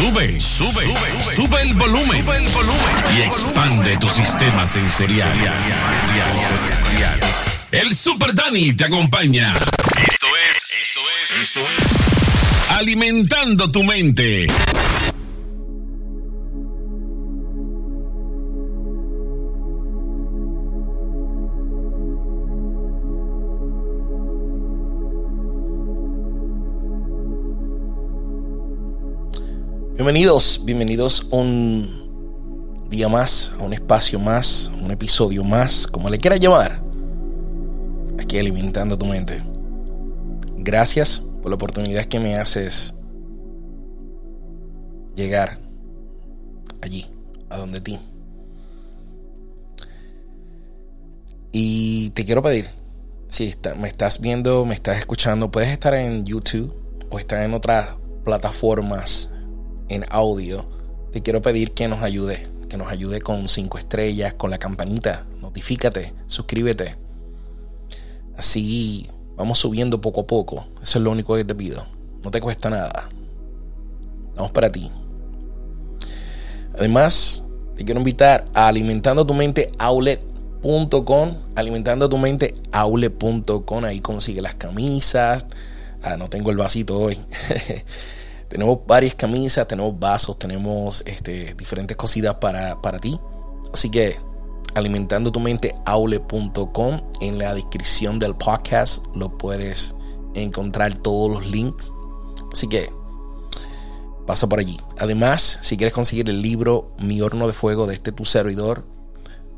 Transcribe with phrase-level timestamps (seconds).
[0.00, 2.24] Sube, sube, sube, sube el volumen.
[2.24, 2.94] Sube el volumen.
[3.14, 5.30] Y expande tu sistema sensorial.
[7.70, 9.52] El Super Dani te acompaña.
[9.52, 12.78] Esto es, esto es, esto es.
[12.78, 14.46] Alimentando tu mente.
[30.00, 36.40] Bienvenidos, bienvenidos un día más, a un espacio más, un episodio más, como le quieras
[36.40, 36.82] llamar,
[38.18, 39.42] aquí alimentando tu mente.
[40.56, 42.94] Gracias por la oportunidad que me haces
[45.14, 45.58] llegar
[46.80, 47.06] allí,
[47.50, 47.98] a donde ti.
[51.52, 52.70] Y te quiero pedir,
[53.28, 56.74] si me estás viendo, me estás escuchando, puedes estar en YouTube
[57.10, 59.29] o estar en otras plataformas
[59.90, 60.66] en audio,
[61.12, 65.26] te quiero pedir que nos ayude, que nos ayude con cinco estrellas, con la campanita,
[65.40, 66.96] notifícate, suscríbete.
[68.36, 70.66] Así vamos subiendo poco a poco.
[70.82, 71.84] Eso es lo único que te pido.
[72.22, 73.08] No te cuesta nada.
[74.36, 74.90] Vamos para ti.
[76.78, 77.44] Además,
[77.76, 84.54] te quiero invitar a alimentando tu mente outlet.com, alimentando tu mente outlet.com, ahí consigue las
[84.54, 85.46] camisas.
[86.02, 87.18] Ah, no tengo el vasito hoy.
[88.50, 93.18] Tenemos varias camisas, tenemos vasos, tenemos este, diferentes cositas para, para ti.
[93.72, 94.16] Así que
[94.74, 99.94] alimentando tu mente aule.com en la descripción del podcast lo puedes
[100.34, 101.94] encontrar todos los links.
[102.52, 102.92] Así que
[104.26, 104.80] pasa por allí.
[104.98, 108.84] Además, si quieres conseguir el libro Mi horno de fuego de este tu servidor,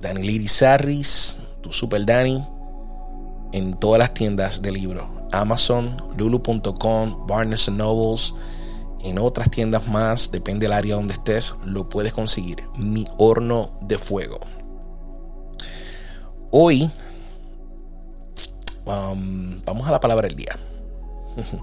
[0.02, 2.46] Dani Lirizarris, tu super Dani,
[3.52, 5.08] en todas las tiendas de libro.
[5.32, 8.34] Amazon, lulu.com, Barnes Nobles,
[9.02, 12.64] en otras tiendas más, depende del área donde estés, lo puedes conseguir.
[12.76, 14.38] Mi horno de fuego.
[16.50, 16.90] Hoy
[18.84, 20.56] um, vamos a la palabra del día.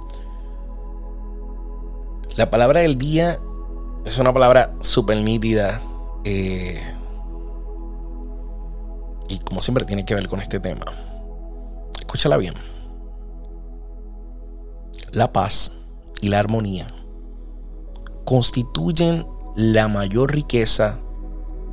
[2.36, 3.40] la palabra del día
[4.06, 5.80] es una palabra súper nítida.
[6.26, 6.82] Eh,
[9.30, 10.86] y como siempre tiene que ver con este tema.
[12.00, 12.56] Escúchala bien.
[15.14, 15.72] La paz
[16.22, 16.88] y la armonía
[18.30, 19.26] constituyen
[19.56, 21.00] la mayor riqueza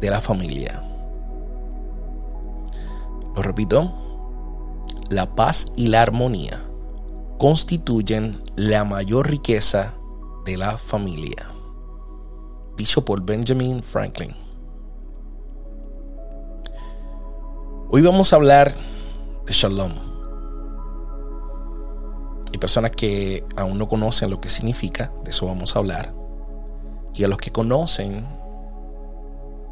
[0.00, 0.82] de la familia.
[3.34, 3.92] Lo repito,
[5.10, 6.64] la paz y la armonía
[7.36, 9.92] constituyen la mayor riqueza
[10.46, 11.46] de la familia.
[12.78, 14.34] Dicho por Benjamin Franklin.
[17.90, 18.72] Hoy vamos a hablar
[19.44, 19.92] de Shalom.
[22.50, 26.15] Hay personas que aún no conocen lo que significa, de eso vamos a hablar.
[27.16, 28.26] Y a los que conocen,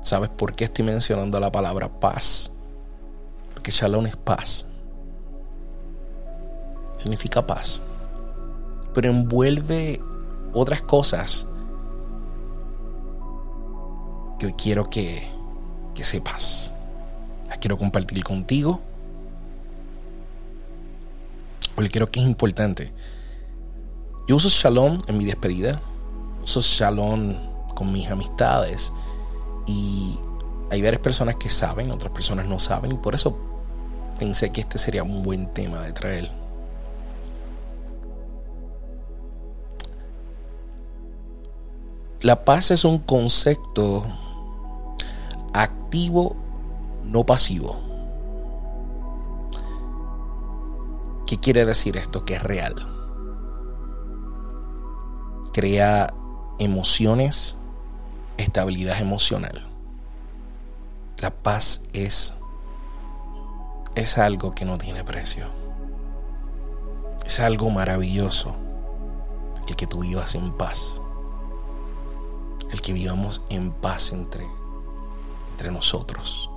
[0.01, 2.51] ¿sabes por qué estoy mencionando la palabra paz?
[3.53, 4.67] Porque shalom es paz.
[6.97, 7.83] Significa paz.
[8.95, 10.01] Pero envuelve
[10.55, 11.47] otras cosas
[14.39, 15.29] que hoy quiero que,
[15.95, 16.73] que sepas.
[17.49, 18.81] Las quiero compartir contigo.
[21.75, 22.91] Porque creo que es importante.
[24.29, 25.83] Yo uso shalom en mi despedida
[26.45, 27.35] shalom
[27.75, 28.93] con mis amistades
[29.67, 30.19] y
[30.71, 33.37] hay varias personas que saben, otras personas no saben y por eso
[34.19, 36.31] pensé que este sería un buen tema de traer.
[42.21, 44.03] La paz es un concepto
[45.53, 46.35] activo,
[47.05, 47.77] no pasivo.
[51.27, 52.25] ¿Qué quiere decir esto?
[52.25, 52.75] Que es real.
[55.53, 56.13] Crea
[56.59, 57.57] emociones,
[58.37, 59.67] estabilidad emocional.
[61.19, 62.35] La paz es
[63.95, 65.47] es algo que no tiene precio.
[67.25, 68.55] Es algo maravilloso
[69.69, 71.01] el que tú vivas en paz.
[72.71, 74.45] El que vivamos en paz entre
[75.55, 76.51] entre nosotros.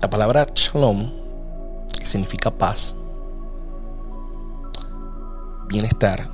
[0.00, 1.17] La palabra shalom
[2.08, 2.96] significa paz,
[5.68, 6.30] bienestar,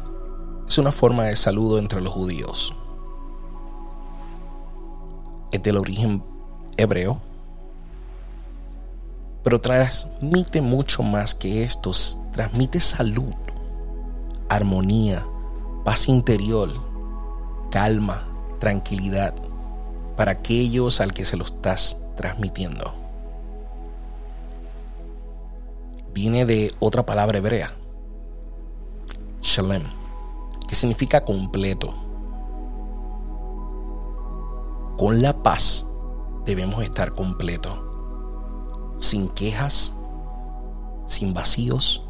[0.66, 2.74] es una forma de saludo entre los judíos.
[5.52, 6.22] Es del origen
[6.76, 7.20] hebreo,
[9.42, 11.92] pero transmite mucho más que esto.
[12.32, 13.34] Transmite salud,
[14.48, 15.24] armonía,
[15.84, 16.72] paz interior,
[17.70, 18.24] calma,
[18.58, 19.34] tranquilidad
[20.16, 23.03] para aquellos al que se lo estás transmitiendo.
[26.14, 27.74] Viene de otra palabra hebrea,
[29.42, 29.82] shalem,
[30.68, 31.92] que significa completo.
[34.96, 35.86] Con la paz
[36.46, 37.76] debemos estar completos,
[38.98, 39.92] sin quejas,
[41.06, 42.04] sin vacíos,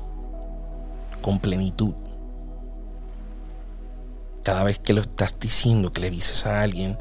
[1.23, 1.95] con plenitud.
[4.43, 6.99] Cada vez que lo estás diciendo, que le dices a alguien,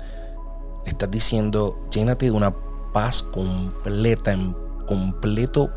[0.85, 2.56] le estás diciendo, llénate de una
[2.94, 4.56] paz completa, en
[4.88, 5.69] completo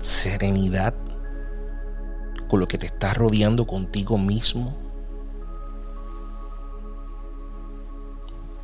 [0.00, 0.94] serenidad
[2.48, 4.76] con lo que te está rodeando contigo mismo.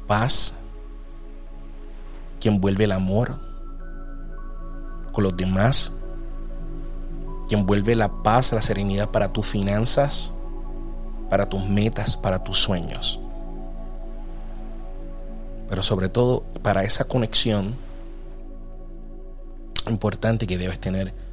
[0.06, 0.54] Paz
[2.40, 3.38] que envuelve el amor
[5.12, 5.92] con los demás,
[7.48, 10.34] que envuelve la paz, la serenidad para tus finanzas,
[11.30, 13.20] para tus metas, para tus sueños.
[15.68, 17.74] Pero sobre todo para esa conexión
[19.88, 21.25] importante que debes tener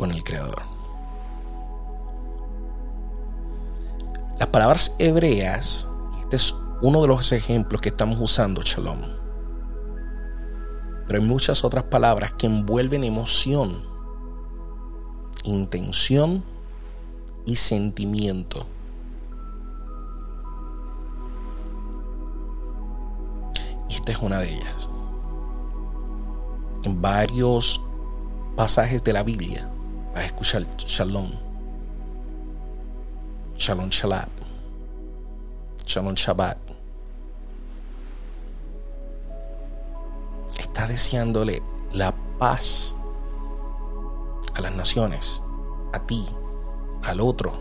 [0.00, 0.62] con el Creador.
[4.38, 5.86] Las palabras hebreas,
[6.22, 8.98] este es uno de los ejemplos que estamos usando, shalom.
[11.06, 13.82] Pero hay muchas otras palabras que envuelven emoción,
[15.44, 16.42] intención
[17.44, 18.66] y sentimiento.
[23.90, 24.88] Esta es una de ellas.
[26.84, 27.82] En varios
[28.56, 29.70] pasajes de la Biblia
[30.24, 31.30] escuchar shalom.
[33.56, 34.28] Shalom Shabbat.
[35.84, 36.56] Shalom Shabbat.
[40.58, 41.62] Está deseándole
[41.92, 42.96] la paz
[44.54, 45.42] a las naciones,
[45.92, 46.24] a ti,
[47.02, 47.52] al otro.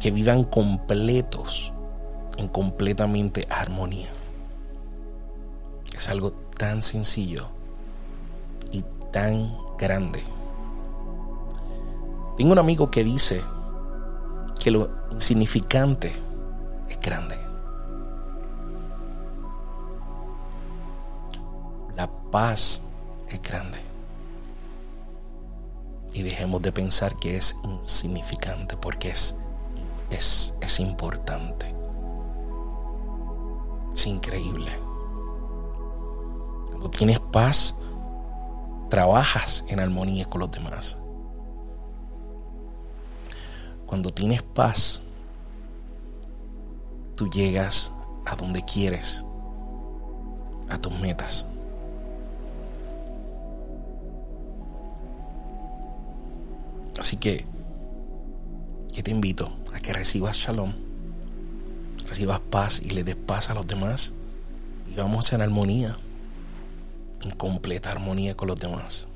[0.00, 1.72] Que vivan completos,
[2.36, 4.10] en completamente armonía.
[5.94, 7.48] Es algo tan sencillo
[8.72, 10.35] y tan grande.
[12.36, 13.42] Tengo un amigo que dice
[14.58, 16.12] que lo insignificante
[16.88, 17.38] es grande.
[21.96, 22.82] La paz
[23.28, 23.78] es grande.
[26.12, 29.36] Y dejemos de pensar que es insignificante porque es,
[30.10, 31.74] es, es importante.
[33.94, 34.70] Es increíble.
[36.68, 37.76] Cuando tienes paz,
[38.90, 40.98] trabajas en armonía con los demás.
[43.86, 45.02] Cuando tienes paz,
[47.14, 47.92] tú llegas
[48.26, 49.24] a donde quieres,
[50.68, 51.46] a tus metas.
[56.98, 57.44] Así que
[58.92, 60.72] yo te invito a que recibas shalom,
[62.08, 64.14] recibas paz y le des paz a los demás
[64.90, 65.96] y vamos en armonía,
[67.22, 69.08] en completa armonía con los demás.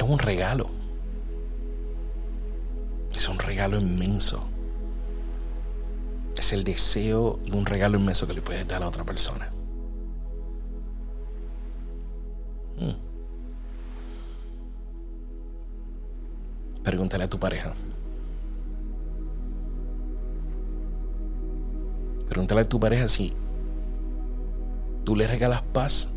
[0.00, 0.66] Es un regalo.
[3.14, 4.40] Es un regalo inmenso.
[6.38, 9.50] Es el deseo y un regalo inmenso que le puedes dar a otra persona.
[12.78, 12.96] Hmm.
[16.82, 17.74] Pregúntale a tu pareja.
[22.26, 23.34] Pregúntale a tu pareja si
[25.04, 26.08] tú le regalas paz.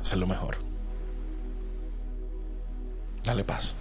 [0.00, 0.56] Hacerlo mejor.
[3.24, 3.76] Dale paz.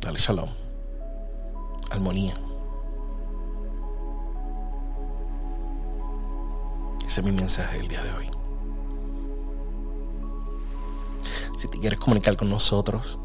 [0.00, 0.48] Dale shalom.
[1.90, 2.34] Armonía.
[7.06, 8.30] Ese es mi mensaje del día de hoy.
[11.56, 13.18] Si te quieres comunicar con nosotros,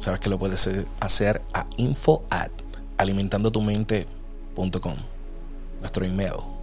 [0.00, 0.68] sabes que lo puedes
[1.00, 2.50] hacer a info at
[2.98, 4.96] alimentandotumente.com.
[5.80, 6.53] Nuestro email.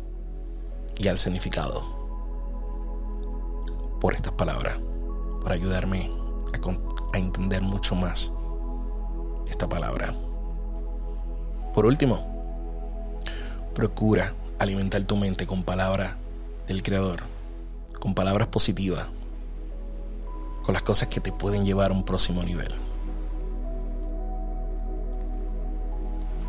[0.97, 1.99] y al Significado
[4.01, 4.79] por estas palabras,
[5.41, 6.09] por ayudarme
[6.53, 6.57] a,
[7.17, 8.33] entender mucho más
[9.49, 10.15] esta palabra.
[11.73, 12.38] Por último,
[13.79, 16.12] procura alimentar tu mente con palabras
[16.67, 17.21] del Creador,
[17.98, 19.07] con palabras positivas,
[20.63, 22.67] con las cosas que te pueden llevar a un próximo nivel.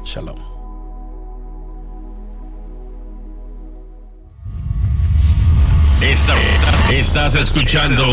[0.03, 0.41] Shalom.
[6.91, 8.05] estás escuchando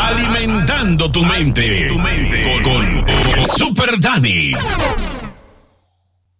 [0.00, 1.88] Alimentando tu mente
[2.62, 3.04] con
[3.56, 4.52] Super Dani.